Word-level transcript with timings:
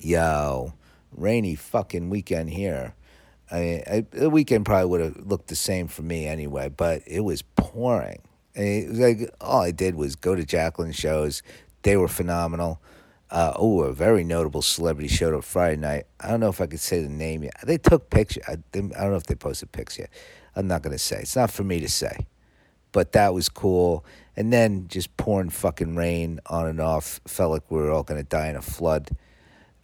Yo, 0.00 0.74
rainy 1.12 1.56
fucking 1.56 2.08
weekend 2.08 2.50
here. 2.50 2.94
I 3.50 3.82
I, 3.86 4.06
the 4.10 4.30
weekend 4.30 4.64
probably 4.64 4.88
would 4.88 5.00
have 5.00 5.16
looked 5.26 5.48
the 5.48 5.56
same 5.56 5.88
for 5.88 6.02
me 6.02 6.26
anyway, 6.26 6.68
but 6.68 7.02
it 7.06 7.20
was 7.20 7.42
pouring. 7.42 8.22
And 8.54 8.66
it 8.66 8.88
was 8.90 8.98
like 9.00 9.30
all 9.40 9.62
I 9.62 9.72
did 9.72 9.96
was 9.96 10.14
go 10.14 10.36
to 10.36 10.44
Jacqueline 10.44 10.92
shows. 10.92 11.42
They 11.82 11.96
were 11.96 12.08
phenomenal. 12.08 12.80
Uh, 13.30 13.52
oh, 13.56 13.80
a 13.80 13.92
very 13.92 14.24
notable 14.24 14.62
celebrity 14.62 15.08
showed 15.08 15.34
up 15.34 15.44
Friday 15.44 15.76
night. 15.76 16.06
I 16.20 16.28
don't 16.28 16.40
know 16.40 16.48
if 16.48 16.60
I 16.60 16.66
could 16.66 16.80
say 16.80 17.02
the 17.02 17.08
name 17.08 17.42
yet. 17.42 17.54
They 17.64 17.76
took 17.76 18.08
pictures. 18.08 18.44
I, 18.46 18.52
I 18.52 18.80
don't 18.80 18.92
know 18.94 19.16
if 19.16 19.24
they 19.24 19.34
posted 19.34 19.72
pics 19.72 19.98
yet. 19.98 20.10
I'm 20.56 20.66
not 20.66 20.82
going 20.82 20.94
to 20.94 20.98
say. 20.98 21.20
It's 21.20 21.36
not 21.36 21.50
for 21.50 21.62
me 21.62 21.80
to 21.80 21.88
say. 21.88 22.26
But 22.92 23.12
that 23.12 23.34
was 23.34 23.48
cool. 23.48 24.04
And 24.34 24.52
then 24.52 24.88
just 24.88 25.14
pouring 25.16 25.50
fucking 25.50 25.94
rain 25.94 26.40
on 26.46 26.66
and 26.68 26.80
off. 26.80 27.20
Felt 27.26 27.52
like 27.52 27.70
we 27.70 27.78
were 27.78 27.90
all 27.90 28.02
going 28.02 28.20
to 28.20 28.26
die 28.26 28.48
in 28.48 28.56
a 28.56 28.62
flood. 28.62 29.10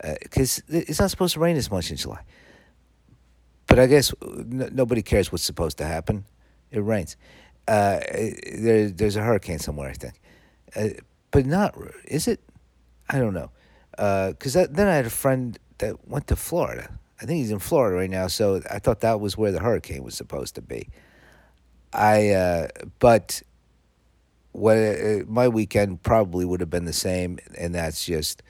Because 0.03 0.61
uh, 0.61 0.83
it's 0.89 1.01
not 1.01 1.11
supposed 1.11 1.35
to 1.35 1.41
rain 1.41 1.57
as 1.57 1.71
much 1.71 1.91
in 1.91 1.97
July. 1.97 2.23
But 3.67 3.79
I 3.79 3.87
guess 3.87 4.13
n- 4.23 4.71
nobody 4.73 5.03
cares 5.03 5.33
what's 5.33 5.45
supposed 5.45 5.79
to 5.79 5.85
happen. 5.85 6.25
It 6.71 6.81
rains. 6.81 7.17
Uh, 7.67 8.01
there, 8.53 8.91
there's 8.91 9.17
a 9.17 9.23
hurricane 9.23 9.59
somewhere, 9.59 9.89
I 9.89 9.95
think. 9.95 10.15
Uh, 10.77 11.01
but 11.31 11.47
not, 11.47 11.77
is 12.07 12.29
it? 12.29 12.41
I 13.09 13.19
don't 13.19 13.35
know. 13.35 13.51
Because 13.93 14.57
uh, 14.57 14.67
then 14.71 14.89
I 14.89 14.97
had 14.97 15.07
a 15.07 15.11
friend 15.11 15.59
that 15.79 16.09
went 16.09 16.27
to 16.29 16.37
Florida. 16.37 16.99
I 17.21 17.27
think 17.27 17.39
he's 17.39 17.51
in 17.51 17.59
Florida 17.59 17.97
right 17.97 18.11
now. 18.11 18.27
So 18.27 18.61
I 18.71 18.79
thought 18.79 19.01
that 19.01 19.21
was 19.21 19.37
where 19.39 19.53
the 19.53 19.61
hurricane 19.61 20.03
was 20.03 20.15
supposed 20.15 20.57
to 20.57 20.63
be. 20.63 20.89
I, 21.93 22.31
uh, 22.31 22.69
but 22.99 23.41
what 24.53 24.77
uh, 24.77 25.21
my 25.27 25.49
weekend 25.49 26.03
probably 26.03 26.45
would 26.45 26.61
have 26.61 26.71
been 26.71 26.85
the 26.85 26.93
same, 26.93 27.39
and 27.57 27.75
that's 27.75 28.05
just 28.05 28.43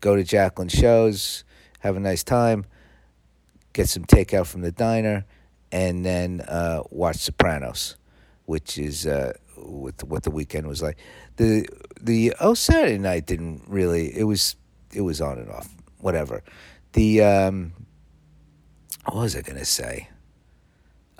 go 0.00 0.16
to 0.16 0.24
Jacqueline 0.24 0.68
shows, 0.68 1.44
have 1.80 1.96
a 1.96 2.00
nice 2.00 2.22
time, 2.22 2.64
get 3.72 3.88
some 3.88 4.04
takeout 4.04 4.46
from 4.46 4.62
the 4.62 4.72
diner, 4.72 5.24
and 5.72 6.04
then 6.04 6.40
uh, 6.42 6.82
watch 6.90 7.16
Sopranos, 7.16 7.96
which 8.46 8.78
is 8.78 9.06
uh, 9.06 9.32
what 9.56 10.02
what 10.04 10.22
the 10.22 10.30
weekend 10.30 10.66
was 10.66 10.82
like. 10.82 10.98
The 11.36 11.66
the 12.00 12.34
oh 12.40 12.54
Saturday 12.54 12.98
night 12.98 13.26
didn't 13.26 13.62
really. 13.66 14.16
It 14.16 14.24
was 14.24 14.56
it 14.92 15.02
was 15.02 15.20
on 15.20 15.38
and 15.38 15.50
off. 15.50 15.68
Whatever. 15.98 16.42
The 16.92 17.22
um, 17.22 17.72
what 19.04 19.16
was 19.22 19.36
I 19.36 19.42
gonna 19.42 19.64
say? 19.64 20.08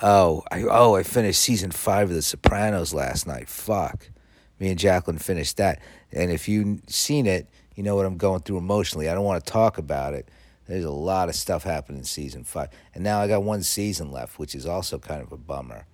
Oh, 0.02 0.42
I 0.50 0.62
oh 0.62 0.94
I 0.96 1.02
finished 1.02 1.40
season 1.40 1.70
five 1.70 2.11
of 2.11 2.14
The 2.14 2.22
Sopranos 2.22 2.92
last 2.94 3.27
night. 3.27 3.48
Fuck, 3.48 4.11
me 4.58 4.70
and 4.70 4.78
Jacqueline 4.78 5.18
finished 5.18 5.56
that. 5.56 5.80
And 6.12 6.30
if 6.30 6.48
you've 6.48 6.80
seen 6.88 7.27
it, 7.27 7.48
you 7.77 7.82
know 7.82 7.94
what 7.94 8.06
I'm 8.06 8.16
going 8.16 8.41
through 8.41 8.58
emotionally. 8.58 9.08
I 9.08 9.14
don't 9.14 9.24
want 9.24 9.44
to 9.44 9.52
talk 9.52 9.78
about 9.78 10.14
it. 10.14 10.28
There's 10.66 10.84
a 10.84 10.91
lot 10.91 11.28
of 11.28 11.36
stuff 11.36 11.62
happening 11.62 11.98
in 11.98 12.05
season 12.05 12.42
five, 12.42 12.70
and 12.94 13.05
now 13.05 13.20
I 13.20 13.28
got 13.28 13.44
one 13.44 13.62
season 13.62 14.10
left, 14.10 14.38
which 14.38 14.55
is 14.55 14.66
also 14.66 14.98
kind 14.98 15.22
of 15.22 15.30
a 15.30 15.36
bummer. 15.36 15.86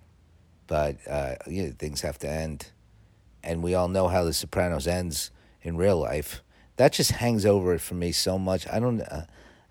But 0.65 0.97
uh, 1.07 1.35
you 1.45 1.63
know, 1.63 1.73
things 1.77 2.01
have 2.01 2.17
to 2.19 2.29
end, 2.29 2.71
and 3.43 3.61
we 3.61 3.75
all 3.75 3.87
know 3.87 4.07
how 4.07 4.23
The 4.23 4.33
Sopranos 4.33 4.87
ends 4.87 5.29
in 5.61 5.77
real 5.77 5.99
life. 5.99 6.41
That 6.77 6.93
just 6.93 7.11
hangs 7.11 7.45
over 7.45 7.75
it 7.75 7.81
for 7.81 7.93
me 7.93 8.11
so 8.11 8.39
much. 8.39 8.67
I 8.67 8.79
don't. 8.79 9.01
Uh, 9.01 9.25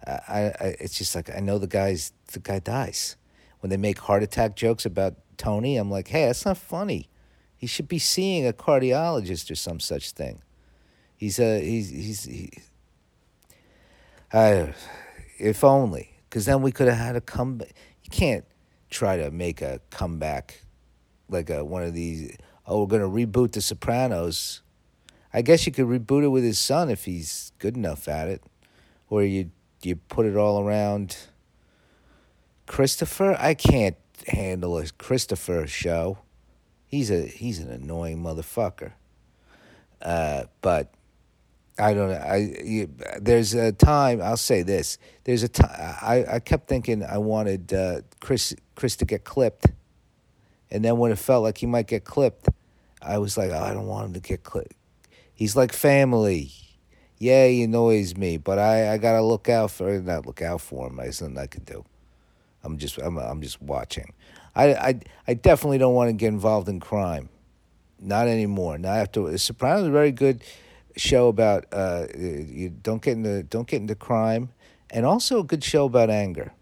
I, 0.06 0.52
I. 0.60 0.76
It's 0.78 0.96
just 0.96 1.16
like 1.16 1.34
I 1.34 1.40
know 1.40 1.58
the 1.58 1.66
guy's 1.66 2.12
the 2.30 2.38
guy 2.38 2.60
dies 2.60 3.16
when 3.58 3.70
they 3.70 3.76
make 3.76 3.98
heart 3.98 4.22
attack 4.22 4.54
jokes 4.54 4.86
about 4.86 5.14
Tony. 5.36 5.76
I'm 5.78 5.90
like, 5.90 6.08
hey, 6.08 6.26
that's 6.26 6.44
not 6.44 6.58
funny. 6.58 7.08
He 7.56 7.66
should 7.66 7.88
be 7.88 7.98
seeing 7.98 8.46
a 8.46 8.52
cardiologist 8.52 9.50
or 9.50 9.54
some 9.56 9.80
such 9.80 10.12
thing. 10.12 10.42
He's 11.22 11.38
a 11.38 11.60
he's 11.60 11.88
he's. 11.88 12.24
He, 12.24 12.50
I, 14.32 14.74
if 15.38 15.62
only, 15.62 16.16
because 16.24 16.46
then 16.46 16.62
we 16.62 16.72
could 16.72 16.88
have 16.88 16.98
had 16.98 17.14
a 17.14 17.20
comeback. 17.20 17.72
You 18.02 18.10
can't 18.10 18.44
try 18.90 19.18
to 19.18 19.30
make 19.30 19.62
a 19.62 19.80
comeback 19.90 20.64
like 21.28 21.48
a, 21.48 21.64
one 21.64 21.84
of 21.84 21.94
these. 21.94 22.36
Oh, 22.66 22.80
we're 22.80 22.88
gonna 22.88 23.08
reboot 23.08 23.52
The 23.52 23.60
Sopranos. 23.60 24.62
I 25.32 25.42
guess 25.42 25.64
you 25.64 25.70
could 25.70 25.86
reboot 25.86 26.24
it 26.24 26.28
with 26.30 26.42
his 26.42 26.58
son 26.58 26.90
if 26.90 27.04
he's 27.04 27.52
good 27.60 27.76
enough 27.76 28.08
at 28.08 28.26
it, 28.26 28.42
or 29.08 29.22
you 29.22 29.52
you 29.80 29.94
put 29.94 30.26
it 30.26 30.36
all 30.36 30.60
around. 30.60 31.16
Christopher, 32.66 33.36
I 33.38 33.54
can't 33.54 33.96
handle 34.26 34.76
a 34.76 34.88
Christopher 34.98 35.68
show. 35.68 36.18
He's 36.84 37.12
a 37.12 37.26
he's 37.28 37.60
an 37.60 37.70
annoying 37.70 38.20
motherfucker. 38.20 38.94
Uh, 40.00 40.46
but 40.62 40.92
I 41.78 41.94
don't 41.94 42.10
know. 42.10 42.16
I 42.16 42.36
you, 42.62 42.90
there's 43.20 43.54
a 43.54 43.72
time. 43.72 44.20
I'll 44.20 44.36
say 44.36 44.62
this. 44.62 44.98
There's 45.24 45.42
a 45.42 45.48
time. 45.48 45.70
I, 46.02 46.24
I 46.34 46.38
kept 46.40 46.68
thinking 46.68 47.02
I 47.02 47.18
wanted 47.18 47.72
uh, 47.72 48.00
Chris 48.20 48.54
Chris 48.74 48.96
to 48.96 49.04
get 49.04 49.24
clipped, 49.24 49.66
and 50.70 50.84
then 50.84 50.98
when 50.98 51.10
it 51.12 51.18
felt 51.18 51.42
like 51.42 51.58
he 51.58 51.66
might 51.66 51.86
get 51.86 52.04
clipped, 52.04 52.48
I 53.00 53.18
was 53.18 53.38
like, 53.38 53.50
oh, 53.50 53.58
I 53.58 53.72
don't 53.72 53.86
want 53.86 54.08
him 54.08 54.12
to 54.14 54.20
get 54.20 54.44
clipped. 54.44 54.74
He's 55.34 55.56
like 55.56 55.72
family. 55.72 56.52
Yeah, 57.18 57.46
he 57.46 57.62
annoys 57.62 58.16
me, 58.16 58.36
but 58.36 58.58
I, 58.58 58.92
I 58.92 58.98
gotta 58.98 59.22
look 59.22 59.48
out 59.48 59.70
for 59.70 59.98
not 60.00 60.26
look 60.26 60.42
out 60.42 60.60
for 60.60 60.88
him. 60.88 60.96
There's 60.96 61.22
nothing 61.22 61.38
I 61.38 61.46
can 61.46 61.64
do. 61.64 61.84
I'm 62.64 62.76
just 62.78 62.98
I'm 62.98 63.16
I'm 63.16 63.40
just 63.40 63.62
watching. 63.62 64.12
I 64.54 64.74
I 64.74 65.00
I 65.26 65.34
definitely 65.34 65.78
don't 65.78 65.94
want 65.94 66.08
to 66.10 66.12
get 66.12 66.28
involved 66.28 66.68
in 66.68 66.80
crime. 66.80 67.30
Not 67.98 68.28
anymore. 68.28 68.76
Not 68.78 68.98
after 68.98 69.38
Sopranos 69.38 69.82
is 69.82 69.88
a 69.88 69.92
very 69.92 70.12
good 70.12 70.42
show 70.96 71.28
about 71.28 71.66
uh, 71.72 72.06
you 72.16 72.70
don't 72.70 73.02
get 73.02 73.16
into 73.16 73.42
don't 73.42 73.66
get 73.66 73.80
into 73.80 73.94
crime, 73.94 74.50
and 74.90 75.06
also 75.06 75.40
a 75.40 75.44
good 75.44 75.64
show 75.64 75.86
about 75.86 76.10
anger. 76.10 76.52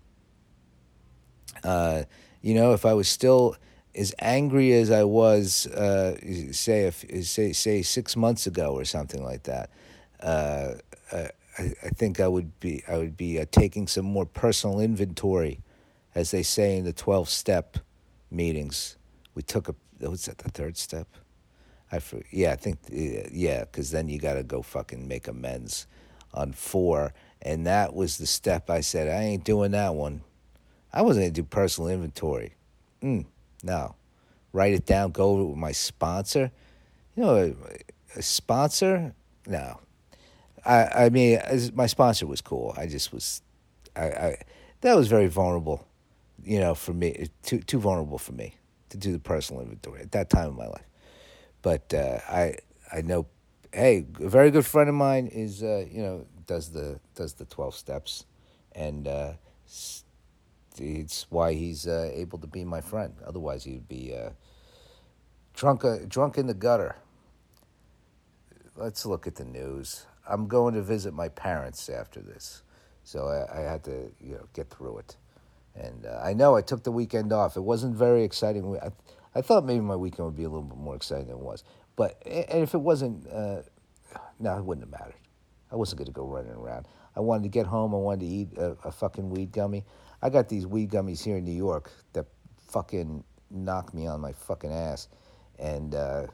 Uh, 1.62 2.04
you 2.40 2.54
know, 2.54 2.72
if 2.72 2.86
I 2.86 2.94
was 2.94 3.08
still 3.08 3.56
as 3.94 4.14
angry 4.20 4.72
as 4.72 4.90
I 4.90 5.04
was, 5.04 5.66
uh, 5.66 6.16
say 6.52 6.84
if 6.84 7.04
say 7.26 7.52
say 7.52 7.82
six 7.82 8.16
months 8.16 8.46
ago 8.46 8.72
or 8.72 8.84
something 8.84 9.22
like 9.22 9.42
that, 9.44 9.70
uh, 10.20 10.74
I, 11.12 11.30
I 11.58 11.88
think 11.90 12.20
I 12.20 12.28
would 12.28 12.58
be 12.60 12.82
I 12.88 12.96
would 12.96 13.16
be 13.16 13.38
uh, 13.38 13.46
taking 13.50 13.86
some 13.86 14.04
more 14.04 14.26
personal 14.26 14.80
inventory, 14.80 15.60
as 16.14 16.30
they 16.30 16.42
say 16.42 16.76
in 16.76 16.84
the 16.84 16.92
twelve 16.92 17.28
step 17.28 17.78
meetings. 18.30 18.96
We 19.34 19.42
took 19.42 19.69
a 19.69 19.74
what's 19.98 20.26
that 20.26 20.38
the 20.38 20.50
third 20.50 20.76
step? 20.76 21.08
I 21.92 21.98
for, 21.98 22.22
yeah, 22.30 22.52
I 22.52 22.56
think 22.56 22.78
yeah, 22.90 23.60
because 23.60 23.90
then 23.90 24.08
you 24.08 24.18
got 24.18 24.34
to 24.34 24.42
go 24.42 24.62
fucking 24.62 25.08
make 25.08 25.26
amends 25.26 25.86
on 26.32 26.52
four, 26.52 27.12
and 27.42 27.66
that 27.66 27.94
was 27.94 28.18
the 28.18 28.26
step 28.26 28.70
I 28.70 28.80
said 28.80 29.08
I 29.08 29.22
ain't 29.24 29.44
doing 29.44 29.72
that 29.72 29.94
one. 29.94 30.22
I 30.92 31.02
wasn't 31.02 31.24
gonna 31.24 31.32
do 31.32 31.42
personal 31.42 31.90
inventory. 31.90 32.54
Mm, 33.02 33.26
no, 33.62 33.96
write 34.52 34.74
it 34.74 34.86
down. 34.86 35.10
Go 35.10 35.30
over 35.30 35.42
it 35.42 35.46
with 35.46 35.56
my 35.56 35.72
sponsor. 35.72 36.52
You 37.16 37.22
know, 37.24 37.36
a, 37.36 38.18
a 38.18 38.22
sponsor. 38.22 39.14
No, 39.46 39.80
I 40.64 40.84
I 41.06 41.08
mean 41.10 41.40
my 41.74 41.86
sponsor 41.86 42.26
was 42.26 42.40
cool. 42.40 42.74
I 42.76 42.86
just 42.86 43.12
was, 43.12 43.42
I, 43.96 44.04
I 44.04 44.36
that 44.82 44.96
was 44.96 45.08
very 45.08 45.26
vulnerable. 45.26 45.86
You 46.44 46.60
know, 46.60 46.74
for 46.74 46.92
me, 46.92 47.28
too 47.42 47.58
too 47.60 47.80
vulnerable 47.80 48.18
for 48.18 48.32
me 48.32 48.54
to 48.90 48.96
do 48.96 49.12
the 49.12 49.18
personal 49.18 49.62
inventory 49.62 50.02
at 50.02 50.12
that 50.12 50.30
time 50.30 50.50
in 50.50 50.56
my 50.56 50.66
life. 50.66 50.84
But 51.62 51.93
uh, 51.93 52.21
I 52.28 52.56
I 52.93 53.03
know, 53.03 53.26
hey, 53.72 54.06
a 54.21 54.28
very 54.28 54.50
good 54.50 54.66
friend 54.66 54.88
of 54.88 54.94
mine 54.94 55.26
is 55.26 55.62
uh, 55.62 55.84
you 55.91 56.03
know 56.03 56.26
does 56.47 56.71
the 56.71 57.00
does 57.15 57.34
the 57.34 57.44
twelve 57.44 57.75
steps, 57.75 58.25
and 58.72 59.06
uh, 59.06 59.32
it's 60.78 61.26
why 61.31 61.53
he's 61.53 61.87
uh, 61.87 62.10
able 62.15 62.38
to 62.38 62.47
be 62.47 62.65
my 62.65 62.81
friend. 62.81 63.15
Otherwise, 63.26 63.65
he'd 63.65 63.88
be 63.88 64.15
uh, 64.15 64.31
drunk 65.54 65.84
uh, 65.84 65.99
drunk 66.09 66.38
in 66.38 66.47
the 66.47 66.54
gutter. 66.54 66.97
Let's 68.76 69.04
look 69.04 69.26
at 69.26 69.34
the 69.34 69.44
news. 69.44 70.06
I'm 70.26 70.47
going 70.47 70.75
to 70.75 70.82
visit 70.82 71.12
my 71.12 71.28
parents 71.28 71.88
after 71.88 72.20
this, 72.20 72.62
so 73.04 73.29
I, 73.29 73.58
I 73.58 73.61
had 73.62 73.84
to 73.84 74.11
you 74.20 74.34
know 74.34 74.46
get 74.55 74.70
through 74.70 74.99
it. 74.99 75.17
And 75.75 76.05
I 76.06 76.32
know 76.32 76.56
I 76.56 76.62
took 76.62 76.82
the 76.82 76.90
weekend 76.90 77.32
off. 77.32 77.56
It 77.56 77.61
wasn't 77.61 77.94
very 77.94 78.25
exciting. 78.25 78.76
I, 78.82 78.90
I 79.35 79.43
thought 79.43 79.65
maybe 79.65 79.81
my 79.81 79.97
weekend 79.97 80.27
would 80.27 80.37
be 80.37 80.44
a 80.44 80.49
little 80.49 80.62
bit 80.62 80.79
more 80.79 80.97
exciting 80.97 81.27
than 81.27 81.37
it 81.37 81.43
was. 81.43 81.65
But 81.97 82.21
and 82.27 82.62
if 82.62 82.75
it 82.75 82.81
wasn't, 82.81 83.27
uh, 83.29 83.62
no, 84.38 84.56
it 84.56 84.65
wouldn't 84.65 84.91
have 84.91 85.00
mattered. 85.00 85.21
I 85.71 85.77
wasn't 85.77 85.99
going 85.99 86.06
to 86.06 86.12
go 86.12 86.27
running 86.27 86.53
around. 86.53 86.87
I 87.15 87.21
wanted 87.21 87.44
to 87.44 87.49
get 87.49 87.67
home. 87.67 87.94
I 87.94 87.99
wanted 87.99 88.21
to 88.21 88.27
eat 88.27 88.49
a, 88.56 88.77
a, 88.85 88.93
fucking 88.93 89.31
weed 89.31 89.53
gummy. 89.53 89.85
I 90.23 90.31
got 90.31 90.49
these 90.49 90.67
weed 90.67 90.91
gummies 90.91 91.23
here 91.23 91.37
in 91.37 91.44
New 91.44 91.53
York 91.53 91.91
that 92.12 92.27
fucking 92.69 93.25
knock 93.50 93.94
me 93.94 94.06
on 94.06 94.21
my 94.21 94.32
fucking 94.32 94.73
ass, 94.73 95.09
and 95.59 95.94
uh, 95.94 96.27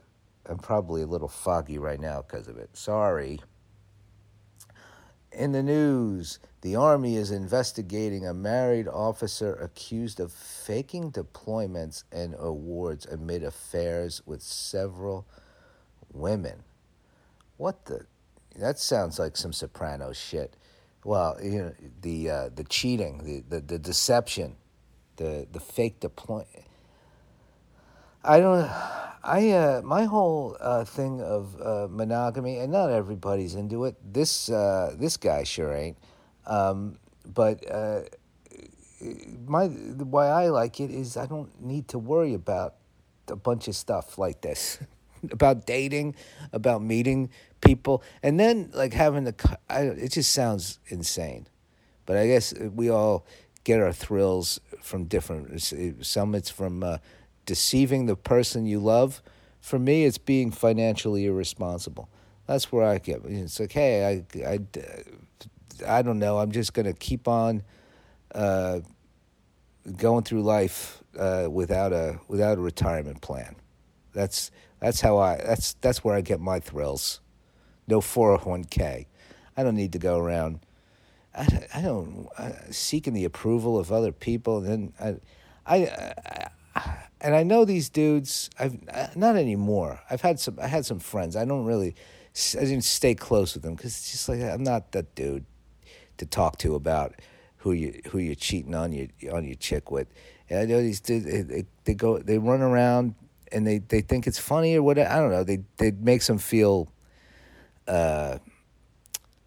I'm 0.47 0.59
probably 0.59 1.03
a 1.03 1.07
little 1.07 1.29
foggy 1.29 1.79
right 1.79 2.01
now 2.01 2.23
because 2.23 2.49
of 2.49 2.57
it. 2.57 2.75
Sorry. 2.77 3.41
In 5.37 5.53
the 5.53 5.62
news, 5.62 6.38
the 6.62 6.77
Army 6.77 7.17
is 7.17 7.31
investigating 7.31 8.27
a 8.27 8.33
married 8.33 8.88
officer 8.88 9.55
accused 9.55 10.19
of 10.19 10.33
faking 10.33 11.12
deployments 11.12 12.05
and 12.11 12.35
awards 12.38 13.05
amid 13.05 13.44
affairs 13.44 14.23
with 14.25 14.41
several 14.41 15.27
women. 16.11 16.65
What 17.59 17.85
the? 17.85 18.06
That 18.59 18.79
sounds 18.79 19.19
like 19.19 19.37
some 19.37 19.53
Sopranos 19.53 20.17
shit. 20.17 20.56
well, 21.05 21.38
you 21.43 21.59
know, 21.59 21.73
the 22.00 22.31
uh, 22.31 22.49
the 22.55 22.65
cheating, 22.65 23.23
the, 23.25 23.56
the, 23.56 23.61
the 23.61 23.79
deception, 23.79 24.56
the 25.17 25.47
the 25.53 25.61
fake 25.61 26.00
deployment. 26.00 26.65
I 28.26 28.40
don't. 28.40 28.69
I 29.23 29.50
uh, 29.50 29.82
my 29.84 30.05
whole 30.05 30.56
uh, 30.61 30.84
thing 30.84 31.20
of 31.20 31.61
uh, 31.61 31.87
monogamy, 31.90 32.58
and 32.58 32.73
not 32.73 32.90
everybody's 32.90 33.55
into 33.55 33.84
it. 33.84 33.96
This 34.02 34.49
uh, 34.50 34.94
this 34.99 35.17
guy 35.17 35.44
sure 35.44 35.73
ain't. 35.75 35.96
Um, 36.46 36.99
but 37.25 37.69
uh, 37.70 38.02
my 39.46 39.67
why 39.67 40.26
I 40.26 40.49
like 40.49 40.81
it 40.81 40.90
is 40.90 41.17
I 41.17 41.26
don't 41.26 41.61
need 41.61 41.88
to 41.88 41.99
worry 41.99 42.34
about 42.34 42.75
a 43.28 43.37
bunch 43.37 43.69
of 43.69 43.76
stuff 43.76 44.19
like 44.19 44.40
this, 44.40 44.78
about 45.31 45.67
dating, 45.67 46.14
about 46.52 46.82
meeting 46.82 47.31
people, 47.61 48.02
and 48.23 48.38
then 48.38 48.70
like 48.75 48.93
having 48.93 49.25
the. 49.25 49.34
I, 49.70 49.82
it 49.82 50.12
just 50.12 50.32
sounds 50.32 50.78
insane, 50.88 51.46
but 52.06 52.17
I 52.17 52.26
guess 52.26 52.55
we 52.55 52.90
all 52.90 53.25
get 53.62 53.81
our 53.81 53.93
thrills 53.93 54.61
from 54.81 55.05
different. 55.05 55.62
Some 56.05 56.34
it's 56.34 56.50
from 56.50 56.82
uh, 56.82 56.99
deceiving 57.47 58.07
the 58.07 58.17
person 58.17 58.67
you 58.67 58.79
love. 58.79 59.23
For 59.61 59.79
me, 59.79 60.05
it's 60.05 60.19
being 60.19 60.51
financially 60.51 61.25
irresponsible. 61.25 62.09
That's 62.47 62.71
where 62.71 62.85
I 62.87 62.99
get. 62.99 63.23
It's 63.25 63.59
like, 63.59 63.73
hey, 63.73 64.25
I, 64.37 64.47
I, 64.47 64.59
I 65.87 66.03
don't 66.03 66.19
know. 66.19 66.39
I'm 66.39 66.53
just 66.53 66.75
gonna 66.75 66.93
keep 66.93 67.27
on 67.27 67.63
uh, 68.35 68.81
going 69.97 70.23
through 70.23 70.43
life 70.43 71.03
uh, 71.19 71.49
without 71.51 71.93
a 71.93 72.21
without 72.29 72.59
a 72.59 72.61
retirement 72.61 73.21
plan. 73.23 73.57
That's 74.13 74.51
that's 74.81 75.01
how 75.01 75.19
I. 75.19 75.37
That's 75.39 75.75
that's 75.75 76.05
where 76.05 76.15
I 76.15 76.21
get 76.21 76.41
my 76.41 76.61
thrills. 76.61 77.21
No 77.89 78.01
401k. 78.01 79.07
I 79.57 79.63
don't 79.63 79.77
need 79.77 79.93
to 79.93 79.99
go 79.99 80.19
around. 80.19 80.61
I, 81.35 81.67
I 81.75 81.81
don't 81.83 82.29
uh, 82.39 82.53
seeking 82.71 83.13
the 83.15 83.25
approval 83.25 83.79
of 83.79 83.93
other 83.93 84.13
people. 84.13 84.59
And 84.59 84.93
then 85.01 85.21
I, 85.67 85.85
I 85.85 86.49
and 87.21 87.35
I 87.35 87.43
know 87.43 87.65
these 87.65 87.89
dudes. 87.89 88.51
I've 88.59 89.17
not 89.17 89.37
anymore. 89.37 90.01
I've 90.11 90.21
had 90.21 90.39
some. 90.41 90.59
I 90.61 90.67
had 90.67 90.85
some 90.85 90.99
friends. 90.99 91.37
I 91.37 91.45
don't 91.45 91.65
really. 91.65 91.95
I 92.55 92.61
didn't 92.61 92.83
stay 92.83 93.15
close 93.15 93.55
with 93.55 93.63
them 93.63 93.75
because 93.75 93.97
it's 93.97 94.11
just 94.13 94.29
like 94.29 94.43
I'm 94.43 94.63
not 94.63 94.93
that 94.93 95.15
dude 95.15 95.47
to 96.19 96.27
talk 96.27 96.59
to 96.59 96.75
about 96.75 97.15
who 97.59 97.73
you 97.73 98.01
who 98.11 98.19
you're 98.19 98.35
cheating 98.35 98.75
on 98.75 98.93
your 98.93 99.09
on 99.33 99.45
your 99.45 99.57
chick 99.57 99.91
with. 99.91 100.09
And 100.51 100.61
I 100.61 100.65
know 100.67 100.81
these 100.81 101.01
dudes. 101.01 101.25
They, 101.25 101.65
they 101.85 101.95
go. 101.95 102.19
They 102.19 102.39
run 102.39 102.61
around 102.61 103.15
and 103.51 103.67
they, 103.67 103.79
they 103.79 104.01
think 104.01 104.27
it's 104.27 104.39
funny 104.39 104.77
or 104.77 104.83
what. 104.83 104.99
I 104.99 105.17
don't 105.17 105.31
know. 105.31 105.45
They 105.45 105.65
they 105.79 105.91
makes 105.91 106.27
them 106.27 106.39
feel. 106.39 106.89
Uh, 107.89 108.39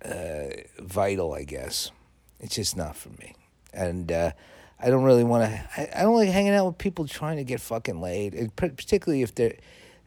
uh, 0.04 0.48
vital, 0.80 1.33
I 1.33 1.44
guess. 1.44 1.92
It's 2.39 2.56
just 2.56 2.77
not 2.77 2.95
for 2.95 3.10
me. 3.10 3.36
And 3.74 4.12
uh, 4.12 4.31
I 4.81 4.89
don't 4.89 5.03
really 5.03 5.23
want 5.23 5.43
to. 5.43 5.81
I, 5.81 5.99
I, 5.99 6.03
don't 6.03 6.15
like 6.15 6.29
hanging 6.29 6.53
out 6.53 6.65
with 6.65 6.77
people 6.77 7.05
trying 7.05 7.37
to 7.37 7.43
get 7.43 7.59
fucking 7.59 7.99
laid, 7.99 8.51
particularly 8.55 9.23
if 9.23 9.35
they're 9.35 9.57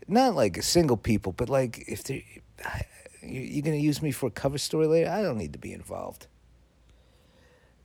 not 0.09 0.35
like 0.35 0.63
single 0.63 0.97
people, 0.97 1.33
but 1.33 1.51
like 1.51 1.85
if 1.87 2.05
they're 2.05 2.23
you're 3.23 3.63
gonna 3.63 3.77
use 3.77 4.03
me 4.03 4.11
for 4.11 4.27
a 4.27 4.31
cover 4.31 4.59
story 4.59 4.87
later. 4.87 5.11
I 5.11 5.23
don't 5.23 5.37
need 5.37 5.53
to 5.53 5.59
be 5.59 5.73
involved. 5.73 6.27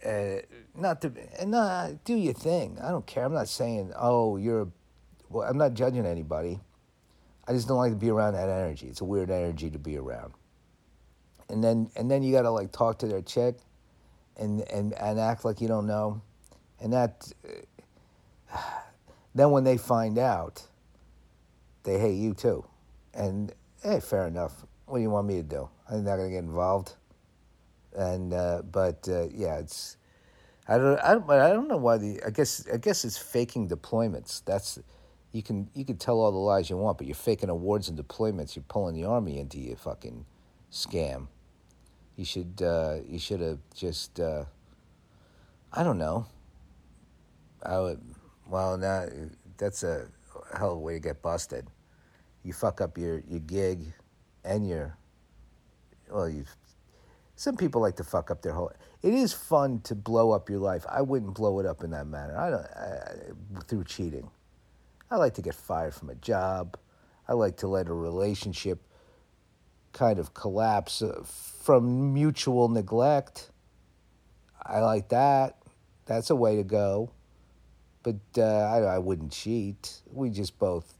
Uh, 0.06 0.38
not 0.76 1.02
to 1.02 1.12
and 1.40 1.52
not 1.52 2.04
do 2.06 2.16
your 2.16 2.34
thing. 2.34 2.78
I 2.82 2.90
don't 2.90 3.06
care. 3.06 3.26
I'm 3.26 3.34
not 3.34 3.50
saying 3.50 3.94
oh 3.98 4.38
you're. 4.38 4.70
Well, 5.30 5.48
I'm 5.48 5.58
not 5.58 5.74
judging 5.74 6.06
anybody. 6.06 6.60
I 7.48 7.54
just 7.54 7.68
don't 7.68 7.78
like 7.78 7.92
to 7.92 7.98
be 7.98 8.10
around 8.10 8.34
that 8.34 8.50
energy. 8.50 8.88
It's 8.88 9.02
a 9.02 9.06
weird 9.06 9.30
energy 9.30 9.70
to 9.70 9.80
be 9.80 9.98
around. 9.98 10.34
And 11.50 11.62
then 11.64 11.90
and 11.96 12.10
then 12.10 12.24
you 12.24 12.32
got 12.32 12.44
to 12.44 12.52
like 12.52 12.72
talk 12.72 13.00
to 13.00 13.08
their 13.08 13.22
chick, 13.22 13.58
and 14.38 14.62
and 14.72 14.94
and 14.94 15.20
act 15.20 15.44
like 15.44 15.60
you 15.60 15.68
don't 15.68 15.88
know 15.88 16.22
and 16.80 16.94
that, 16.94 17.32
then 19.36 19.52
when 19.52 19.64
they 19.64 19.78
find 19.78 20.18
out, 20.18 20.68
they 21.84 22.00
hate 22.00 22.16
you 22.16 22.34
too. 22.34 22.66
And 23.14 23.54
hey, 23.82 24.00
fair 24.00 24.28
enough. 24.28 24.66
What 24.86 24.98
do 24.98 25.02
you 25.02 25.10
want 25.10 25.28
me 25.28 25.38
to 25.38 25.44
do? 25.44 25.70
I'm 25.90 26.04
not 26.04 26.18
going 26.18 26.30
to 26.30 26.36
get 26.36 26.44
involved. 26.44 26.94
And 27.96 28.34
uh, 28.34 28.62
but 28.72 29.08
uh, 29.10 29.28
yeah, 29.34 29.58
it's 29.58 29.98
I 30.68 30.78
don't 30.78 31.00
I 31.00 31.14
don't, 31.14 31.30
I 31.30 31.50
don't 31.50 31.68
know 31.68 31.78
why 31.78 31.98
the 31.98 32.22
I 32.26 32.30
guess 32.30 32.68
I 32.72 32.78
guess 32.78 33.06
it's 33.06 33.18
faking 33.18 33.70
deployments. 33.70 34.44
That's 34.46 34.78
you 35.32 35.42
can 35.42 35.70
you 35.74 35.84
can 35.84 35.98
tell 35.98 36.20
all 36.20 36.32
the 36.32 36.38
lies 36.38 36.70
you 36.70 36.78
want, 36.78 36.98
but 36.98 37.08
you're 37.08 37.16
faking 37.16 37.50
awards 37.50 37.90
and 37.90 37.98
deployments. 37.98 38.56
You're 38.56 38.66
pulling 38.68 38.94
the 38.94 39.06
army 39.06 39.40
into 39.40 39.58
your 39.58 39.78
fucking 39.78 40.26
scam. 40.72 41.28
You 42.18 42.26
should 42.26 42.62
uh, 42.62 42.98
you 43.08 43.18
should 43.18 43.40
have 43.40 43.60
just 43.74 44.20
uh, 44.20 44.44
I 45.74 45.84
don't 45.84 45.98
know 45.98 46.28
I 47.64 47.80
would, 47.80 48.02
well, 48.48 48.78
now 48.78 49.06
that's 49.58 49.84
a 49.84 50.08
hell 50.58 50.72
of 50.72 50.78
a 50.78 50.80
way 50.80 50.94
to 50.94 51.00
get 51.00 51.22
busted. 51.22 51.68
You 52.44 52.54
fuck 52.54 52.82
up 52.82 52.98
your, 52.98 53.22
your 53.28 53.40
gig 53.42 53.94
and 54.44 54.68
your, 54.68 54.98
well, 56.10 56.30
you, 56.30 56.46
some 57.36 57.58
people 57.58 57.82
like 57.82 57.96
to 57.98 58.04
fuck 58.04 58.32
up 58.32 58.42
their 58.42 58.54
whole, 58.54 58.72
it 59.04 59.14
is 59.14 59.34
fun 59.34 59.82
to 59.82 59.96
blow 59.96 60.32
up 60.32 60.50
your 60.50 60.60
life. 60.60 60.86
I 60.90 61.02
wouldn't 61.02 61.34
blow 61.34 61.60
it 61.60 61.66
up 61.66 61.84
in 61.84 61.92
that 61.92 62.08
manner. 62.08 62.38
I 62.38 62.50
don't, 62.50 62.66
I, 62.66 63.62
through 63.68 63.84
cheating. 63.84 64.30
I 65.10 65.18
like 65.18 65.34
to 65.36 65.42
get 65.42 65.56
fired 65.56 65.94
from 65.94 66.10
a 66.10 66.16
job. 66.16 66.78
I 67.28 67.34
like 67.34 67.58
to 67.58 67.68
let 67.68 67.88
a 67.88 67.94
relationship 67.94 68.82
kind 69.94 70.20
of 70.20 70.34
collapse 70.34 71.02
uh, 71.02 71.24
from 71.26 72.14
mutual 72.14 72.70
neglect. 72.70 73.52
I 74.64 74.80
like 74.80 75.10
that. 75.10 75.58
That's 76.06 76.30
a 76.30 76.36
way 76.36 76.56
to 76.58 76.64
go. 76.64 77.12
But 78.04 78.16
uh, 78.38 78.44
I, 78.44 78.80
I 78.80 78.98
wouldn't 79.00 79.32
cheat. 79.32 80.02
We 80.12 80.30
just 80.30 80.58
both 80.60 80.94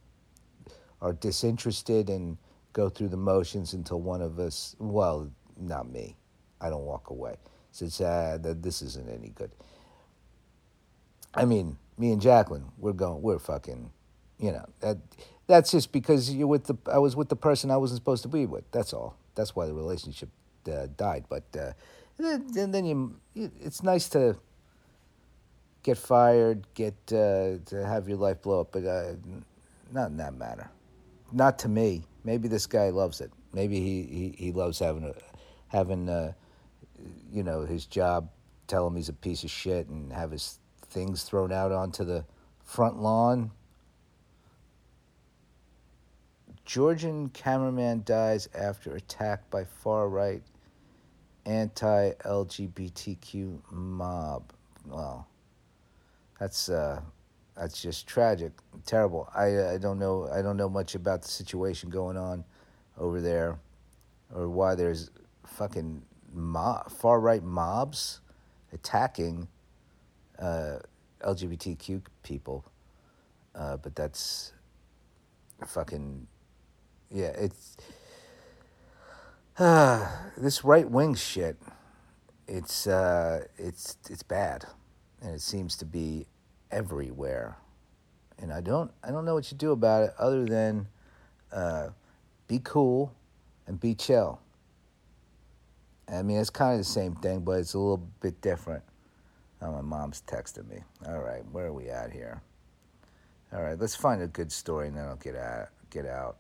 are 1.02 1.14
disinterested 1.14 2.10
and 2.10 2.38
go 2.74 2.90
through 2.90 3.10
the 3.10 3.18
motions 3.18 3.74
until 3.74 4.02
one 4.02 4.22
of 4.22 4.40
us, 4.40 4.76
well, 4.80 5.32
not 5.60 5.90
me. 5.90 6.16
I 6.60 6.70
don't 6.70 6.84
walk 6.84 7.10
away. 7.10 7.36
Says, 7.72 8.02
uh, 8.02 8.38
this 8.42 8.82
isn't 8.82 9.10
any 9.10 9.30
good. 9.30 9.52
I 11.34 11.46
mean, 11.46 11.78
me 11.98 12.12
and 12.12 12.22
Jacqueline, 12.22 12.66
we're 12.78 12.94
going, 12.94 13.22
we're 13.22 13.40
fucking, 13.40 13.92
you 14.40 14.52
know, 14.52 14.66
that, 14.80 14.98
that's 15.46 15.72
just 15.72 15.92
because 15.92 16.34
you're 16.34 16.48
with 16.48 16.66
the, 16.66 16.76
I 16.92 16.98
was 16.98 17.16
with 17.16 17.30
the 17.30 17.36
person 17.36 17.72
I 17.72 17.78
wasn't 17.78 18.00
supposed 18.00 18.24
to 18.24 18.30
be 18.30 18.46
with. 18.46 18.70
That's 18.72 18.94
all. 18.94 19.16
That's 19.36 19.56
why 19.56 19.68
the 19.68 19.74
relationship 19.74 20.30
uh, 20.72 20.88
died. 20.98 21.26
But 21.30 21.44
uh, 21.58 21.74
then, 22.18 22.72
then 22.72 22.86
you, 22.86 23.52
it's 23.62 23.84
nice 23.84 24.10
to 24.10 24.38
get 25.88 25.98
fired, 25.98 26.68
get 26.74 26.96
uh, 27.14 27.56
to 27.66 27.82
have 27.86 28.10
your 28.10 28.18
life 28.18 28.42
blow 28.42 28.60
up, 28.60 28.74
but 28.74 28.84
uh, 28.84 29.14
not 29.94 30.10
in 30.10 30.18
that 30.18 30.34
matter. 30.34 30.70
Not 31.32 31.58
to 31.60 31.70
me. 31.70 32.04
Maybe 32.26 32.50
this 32.50 32.68
guy 32.68 32.90
loves 32.90 33.22
it. 33.22 33.32
Maybe 33.54 33.80
he, 33.80 34.04
he, 34.04 34.36
he 34.38 34.52
loves 34.52 34.80
having 34.80 35.06
a, 35.06 35.14
having 35.70 36.10
uh, 36.10 36.34
you 37.32 37.42
know 37.42 37.62
his 37.62 37.86
job 37.86 38.30
tell 38.68 38.86
him 38.86 38.98
he's 38.98 39.08
a 39.08 39.14
piece 39.14 39.46
of 39.46 39.50
shit 39.50 39.88
and 39.88 40.12
have 40.12 40.30
his 40.32 40.60
things 40.90 41.24
thrown 41.24 41.54
out 41.54 41.72
onto 41.72 42.04
the 42.04 42.26
front 42.66 43.02
lawn. 43.02 43.52
Georgian 46.66 47.30
cameraman 47.30 48.04
dies 48.04 48.50
after 48.54 48.94
attack 48.94 49.50
by 49.50 49.64
far 49.64 50.10
right 50.10 50.44
anti 51.46 52.12
LGBTQ 52.26 53.72
mob. 53.72 54.52
Well, 54.86 55.26
that's 56.40 56.70
uh, 56.70 57.02
that's 57.56 57.82
just 57.82 58.08
tragic, 58.08 58.52
terrible. 58.86 59.30
I 59.34 59.74
I 59.74 59.78
don't 59.78 60.00
know 60.00 60.30
I 60.32 60.42
don't 60.42 60.58
know 60.58 60.70
much 60.70 60.96
about 60.96 61.24
the 61.24 61.28
situation 61.28 61.90
going 61.90 62.18
on 62.18 62.44
over 62.98 63.22
there, 63.22 63.60
or 64.34 64.50
why 64.50 64.76
there's 64.76 65.10
fucking 65.46 66.04
mob, 66.34 66.92
far 66.92 67.20
right 67.20 67.44
mobs 67.44 68.22
attacking 68.72 69.48
uh, 70.40 70.78
LGBTQ 71.22 72.04
people. 72.24 72.66
Uh, 73.56 73.78
but 73.78 73.96
that's 73.96 74.54
fucking 75.66 76.28
yeah. 77.10 77.30
It's 77.30 77.78
uh, 79.58 80.08
this 80.38 80.64
right 80.64 80.90
wing 80.90 81.16
shit. 81.16 81.58
It's 82.48 82.86
uh, 82.86 83.46
it's 83.58 83.98
it's 84.10 84.22
bad 84.22 84.66
and 85.22 85.34
it 85.34 85.42
seems 85.42 85.76
to 85.78 85.86
be 85.86 86.28
everywhere. 86.72 87.58
And 88.40 88.54
I 88.54 88.62
don't, 88.62 88.92
I 89.04 89.12
don't 89.12 89.26
know 89.26 89.34
what 89.34 89.52
you 89.52 89.58
do 89.58 89.72
about 89.72 90.04
it 90.04 90.14
other 90.20 90.46
than 90.46 90.88
uh, 91.52 91.90
be 92.48 92.60
cool 92.64 93.14
and 93.66 93.80
be 93.80 93.96
chill. 93.96 94.40
I 96.10 96.22
mean, 96.22 96.38
it's 96.38 96.50
kind 96.50 96.74
of 96.74 96.80
the 96.80 96.86
same 96.86 97.16
thing, 97.16 97.42
but 97.42 97.60
it's 97.60 97.74
a 97.74 97.80
little 97.80 98.08
bit 98.22 98.40
different. 98.42 98.84
Oh, 99.62 99.72
my 99.72 99.82
mom's 99.82 100.22
texting 100.28 100.70
me. 100.70 100.78
All 101.08 101.20
right, 101.20 101.44
where 101.52 101.66
are 101.68 101.74
we 101.74 101.90
at 101.90 102.12
here? 102.12 102.42
All 103.52 103.62
right, 103.62 103.80
let's 103.80 103.96
find 103.96 104.22
a 104.22 104.28
good 104.28 104.52
story 104.52 104.88
and 104.88 104.98
then 104.98 105.06
I'll 105.06 105.16
get 105.16 105.36
out. 105.36 105.70
Get 105.90 106.06
out. 106.06 106.38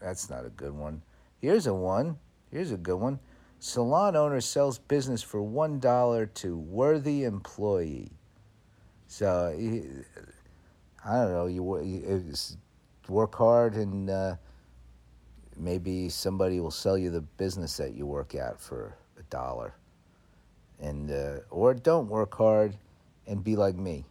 That's 0.00 0.28
not 0.28 0.44
a 0.44 0.50
good 0.50 0.72
one. 0.72 1.02
Here's 1.40 1.66
a 1.66 1.74
one. 1.74 2.18
Here's 2.50 2.72
a 2.72 2.76
good 2.76 2.96
one. 2.96 3.18
Salon 3.62 4.16
owner 4.16 4.40
sells 4.40 4.78
business 4.78 5.22
for 5.22 5.42
one 5.42 5.78
dollar 5.80 6.24
to 6.24 6.56
worthy 6.56 7.24
employee. 7.24 8.10
So 9.06 9.54
I 11.04 11.12
don't 11.12 11.32
know. 11.32 11.46
You, 11.46 11.80
you 11.82 12.32
work 13.06 13.34
hard, 13.34 13.74
and 13.74 14.08
uh, 14.08 14.36
maybe 15.58 16.08
somebody 16.08 16.58
will 16.58 16.70
sell 16.70 16.96
you 16.96 17.10
the 17.10 17.20
business 17.20 17.76
that 17.76 17.92
you 17.92 18.06
work 18.06 18.34
at 18.34 18.58
for 18.58 18.96
a 19.18 19.22
dollar. 19.24 19.74
And 20.80 21.10
uh, 21.10 21.40
or 21.50 21.74
don't 21.74 22.08
work 22.08 22.34
hard 22.34 22.78
and 23.26 23.44
be 23.44 23.56
like 23.56 23.76
me, 23.76 24.06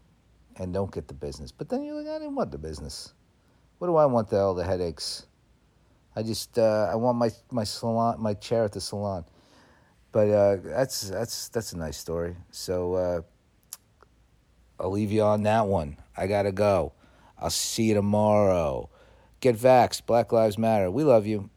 and 0.58 0.72
don't 0.72 0.94
get 0.94 1.08
the 1.08 1.15
business. 1.15 1.51
But 1.51 1.70
then 1.70 1.84
you're 1.84 1.96
like, 1.96 2.08
I 2.08 2.20
didn't 2.20 2.36
want 2.36 2.51
the 2.51 2.60
business. 2.60 3.13
What 3.79 3.88
do 3.88 3.96
I 3.96 4.06
want? 4.06 4.29
The, 4.29 4.38
all 4.38 4.53
the 4.53 4.63
headaches. 4.63 5.25
I 6.15 6.22
just 6.22 6.60
uh, 6.60 6.88
I 6.91 6.96
want 6.96 7.18
my 7.18 7.32
my 7.50 7.63
salon, 7.63 8.22
my 8.22 8.36
chair 8.36 8.63
at 8.63 8.74
the 8.74 8.82
salon. 8.82 9.25
But 10.12 10.30
uh, 10.30 10.58
that's 10.63 11.10
that's 11.10 11.50
that's 11.50 11.74
a 11.74 11.78
nice 11.78 11.98
story. 11.98 12.36
So 12.51 12.94
uh, 12.94 13.22
I'll 14.80 14.92
leave 14.92 15.12
you 15.12 15.22
on 15.22 15.44
that 15.44 15.68
one. 15.68 15.98
I 16.18 16.28
gotta 16.28 16.51
go. 16.51 16.94
I'll 17.38 17.50
see 17.50 17.84
you 17.84 17.94
tomorrow. 17.94 18.89
Get 19.39 19.56
vaxxed. 19.56 20.06
Black 20.06 20.32
Lives 20.32 20.58
Matter. 20.58 20.92
We 20.92 21.04
love 21.04 21.25
you. 21.25 21.50